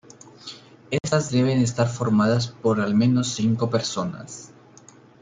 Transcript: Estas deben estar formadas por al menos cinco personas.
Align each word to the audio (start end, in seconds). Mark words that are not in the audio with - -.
Estas 0.89 1.29
deben 1.31 1.61
estar 1.61 1.87
formadas 1.87 2.47
por 2.47 2.81
al 2.81 2.95
menos 2.95 3.33
cinco 3.35 3.69
personas. 3.69 4.49